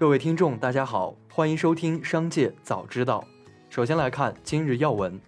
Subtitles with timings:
[0.00, 3.22] 各位听众，大家好，欢迎收听《商界早知道》。
[3.68, 5.20] 首先来看今日要闻。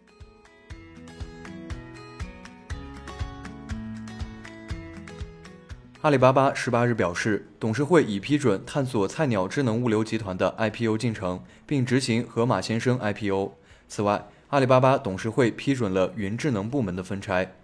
[6.01, 13.53] 阿里巴巴十八日表示，董事会已批准探索菜鸟智能物流集团的 IPO 进程，并执行盒马鲜生 IPO。
[13.89, 17.57] 此外，阿里巴巴董事会批准了云智能部门的分拆。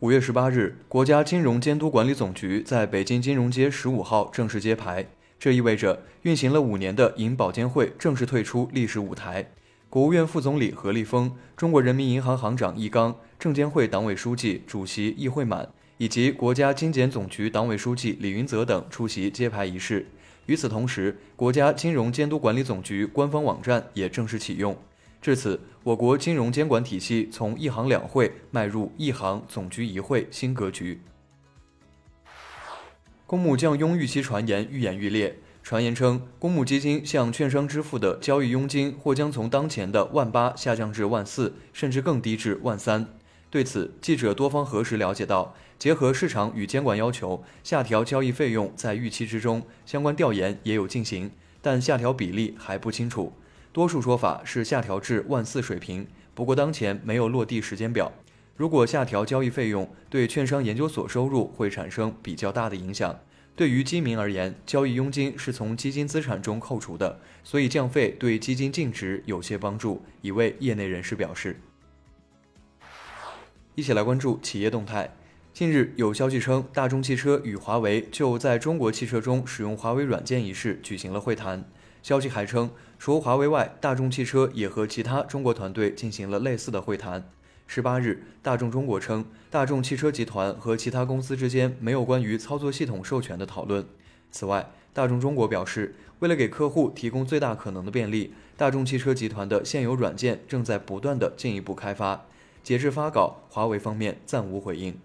[0.00, 5.04] 五月十八日，国家金融监督管理总局在北京金融街十五号正式揭牌，
[5.40, 9.50] 这意味着运行了五年的银保监会正式退出历史舞台。
[9.90, 20.06] 国务院副总理何立峰、中国人民银行行长易纲、证监会党委书记、主席易会满以及国家金检总局党委书记李云泽等出席揭牌仪式。
[20.46, 24.78] 与此同时，国家金融监督管理总局官方网站也正式启用。
[25.20, 31.00] 至此，我国金融监管体系从一行两会迈入一行总局一会新格局。
[33.26, 43.06] 公募降佣预期传言愈演愈烈，传言称公募基金向券商支付的交易佣金或将从当前的万八下降至万四，甚至更低至万三。
[43.50, 53.32] 对此，记者多方核实了解到，结合市场与监管要求，下调交易费用在预期之中，相关调研也有进行，但下调比例还不清楚。
[53.78, 58.12] 多数说法是下调至万四水平，不过当前没有落地时间表。
[58.56, 63.20] 如果下调交易费用，对券商研究所收入会产生比较大的影响。
[63.54, 70.02] 对于基民而言，交易佣金是从基金资产中扣除的，所以降费对基金净值有些帮助。
[70.22, 71.60] 一位业内人士表示。
[73.76, 75.14] 一起来关注企业动态。
[75.52, 81.64] 近日有消息称，大众汽车与华为就在中国汽车中使用华为软件一事举行了会谈。
[82.02, 87.30] 消息还称，除华为外，大众汽车也和其他中国团队进行了类似的会谈。
[87.66, 93.84] 十八日，大众中国称，大众汽车集团和其他公司之间没有关于操作系统授权的讨论。
[94.30, 102.24] 此外，大众中国表示，为了给客户提供最大可能的便利，大众汽车集团的现有软件正在不断的进一步开发。
[102.62, 104.98] 截至发稿，华为方面暂无回应。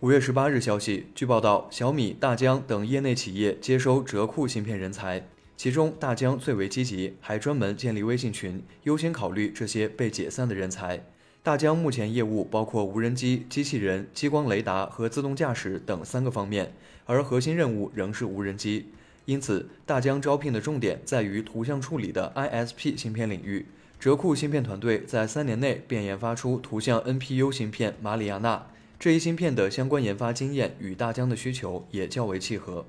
[0.00, 5.26] 五月十八日消息，据报道，小米、大疆等业内企业接收折库芯片人才，
[5.56, 11.02] 其中大疆最为积极，还专门建立微信群，优先考虑这些被解散的人才。
[11.42, 16.74] 大疆目前业务包括无人机、机器人、激光雷达和自动驾驶等三个方面，
[17.06, 18.90] 而核心任务仍是无人机，
[19.24, 23.64] 因此大疆招聘的重点在于图像处理的 ISP 芯片领域。
[23.98, 28.66] 折库芯片团队在三年内便研发出图像 NPU 芯片马里亚纳。
[28.98, 32.86] 这一芯片的相关研发经验与大疆的需求也较为契合。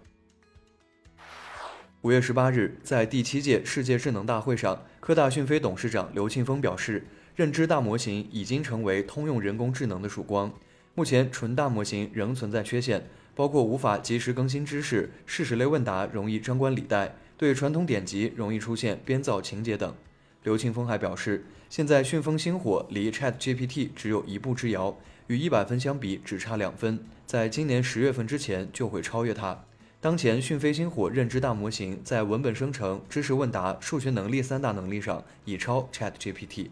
[2.02, 10.54] 五月十八日，在第七届世界智能大会上，科大讯飞董事长刘庆峰表示，认知大模型已经成为通用人工智能的曙光。
[10.96, 19.94] 目前，纯大模型仍存在缺陷，包括无法及时更新知识、事实类问答容易张冠李戴、对传统典籍容易出现编造情节等。
[20.48, 24.98] 刘庆峰还表示，现在讯风星火离 ChatGPT 只有一步之遥。
[25.28, 29.66] 与一百分相比，只差两分，在今年十月份之前就会超越它。
[30.00, 36.70] 当前讯飞星火认知大模型在文本生成、知识问答、数学能力三大能力上已超 ChatGPT。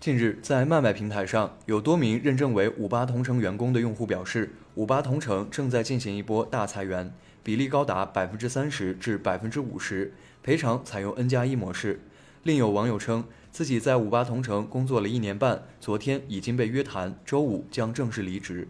[0.00, 7.12] 近日，在卖卖平台上，有多名认证为五八同城员工的用户表示，五八同城正在进行一波大裁员，
[7.46, 10.12] 比例高达百分之三十至百分之五十，
[10.42, 12.00] 赔偿采用 N 加一模式。
[12.42, 13.22] 另有网友称。
[13.52, 18.68] 自己在五八同城工作了一年半，昨天已经被约谈，周五将正式离职。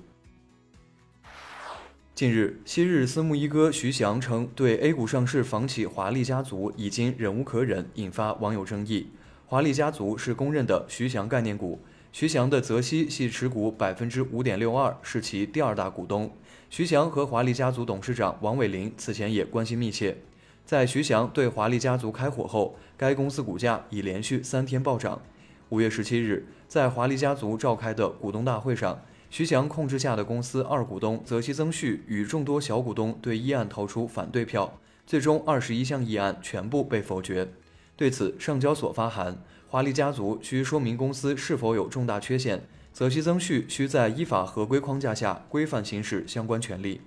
[2.15, 9.09] 近日，昔日私募一哥徐翔称，对 A 股上市房企华丽家族已经忍无可忍，引发网友争议。
[9.47, 11.81] 华丽家族是公认的徐翔概念股，
[12.19, 16.35] 徐翔的泽熙系持股百分之五点六二，是其第二大股东。
[16.71, 20.17] 徐翔和华丽家族董事长王伟林此前也关系密切。
[20.65, 25.21] 在徐翔对华丽家族开火后，该公司股价已连续三天暴涨。
[25.69, 37.53] 五月十七日，在华丽家族召开的股东大会上，徐翔控制下的公司二股东泽熙曾旭与众多小股东对议案投出反对票，最终二十一项议案全部被否决。
[37.95, 39.43] 对此，上交所发函，
[39.77, 47.03] 华丽家族需说明公司是否有重大缺陷，泽熙曾旭需在依法合规框架下规范行使相关权利。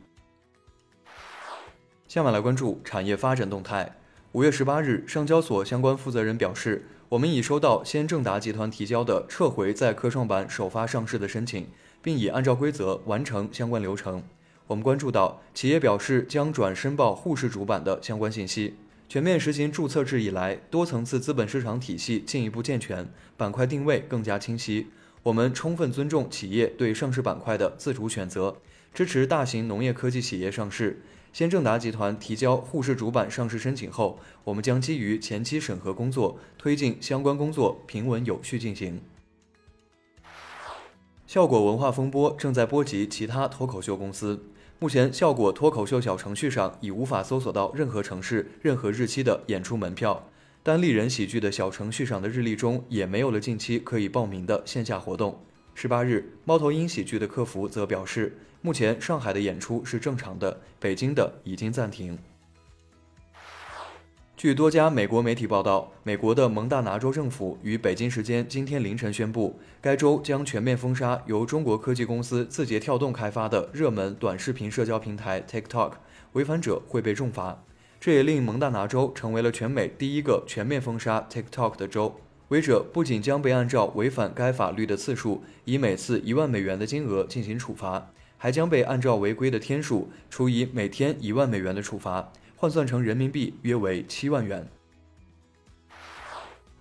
[2.08, 3.96] 下面来关注产业发展动态。
[4.34, 11.68] 五月十八日，上交所相关负责人表示，我们已收到先正达集团提交的撤回在科创板首发上市的申请，
[12.04, 14.22] 并已按照规则完成相关流程。
[14.68, 18.76] 我们关注到，企业表示将转申报沪市主板的相关信息。
[19.10, 24.86] 全面实行注册制以来，多层次资本市场体系进一步健全，板块定位更加清晰。
[25.24, 28.58] 我们充分尊重企业对上市板块的自主选择。
[28.94, 31.02] 支持大型农业科技企业上市。
[31.34, 39.02] 先正达集团提交沪市主板上市申请后，我们将基于前期审核工作，推进相关工作平稳有序进行。
[41.26, 44.46] 效果文化风波正在波及其他脱口秀公司。
[44.82, 50.26] 目前，效果脱口秀小程序上已无法搜索到任何城市、任何日期的演出门票。
[50.64, 55.38] 单立人喜剧的小程序上的日历中也没有了近期可以报名的线下活动。
[55.76, 62.18] 十八日，猫头鹰喜剧的客服则表示，目前上海的演出是正常的，北京的已经暂停。
[64.40, 75.92] 据多家美国媒体报道，美国的蒙大拿州政府于北京时间今天凌晨宣布，该州将全面封杀由中国科技公司字节跳动开发的热门短视频社交平台 TikTok，
[76.32, 77.62] 违反者会被重罚。
[78.00, 82.16] 这也令蒙大拿州成为了全美第一个全面封杀 TikTok 的州。
[82.48, 92.32] 违者不仅将被按照违反该法律的次数，以每次一万美元的金额进行处罚，还将被按照违规的天数，处以每天一万美元的处罚。
[92.62, 94.68] 换算成人民币约为七万元。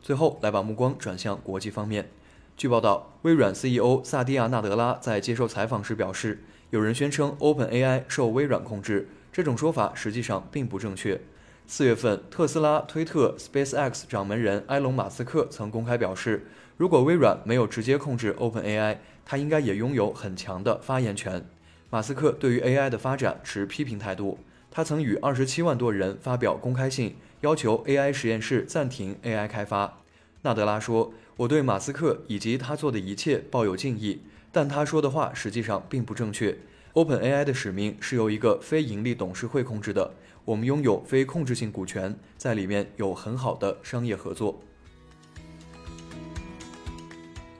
[0.02, 2.10] 最后来把目光转向国际方面。
[2.56, 11.20] 据报道，微软 CEO 萨蒂亚·纳德拉在接受采访时表示，有人宣称 OpenAI 受微软控制，这种说法实际上并不正确。
[11.68, 21.48] 四月份，特斯拉、推特、SpaceX 掌门人埃隆·马斯克曾公开表示，如果微软没有直接控制 OpenAI，他应该也拥有很强的发言权。
[21.88, 24.40] 马斯克对于 AI 的发展持批评态度。
[24.70, 29.98] 他曾与二十七万多人发表公开信，要求 AI 实验室暂停 AI 开发。
[30.42, 34.20] 纳德拉说：“我对马斯克以及他做的一切抱有敬意，
[34.52, 36.56] 但他说的话实际上并不正确。
[36.94, 44.60] OpenAI 的使命是由一个非盈利董事会控制的，我们拥有非控制性股权，在里面有很好的商业合作。”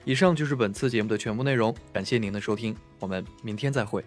[0.04, 4.02] 以上就是本次节目的全部内容，感谢您的收听，我们明天再会。